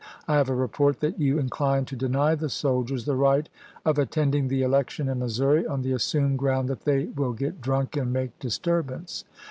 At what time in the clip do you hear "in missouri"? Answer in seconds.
5.07-5.67